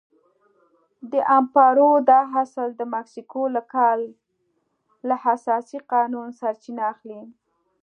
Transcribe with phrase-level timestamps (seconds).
[1.11, 3.99] د امپارو دا اصل د مکسیکو له کال
[5.07, 7.21] له اساسي قانون سرچینه اخلي.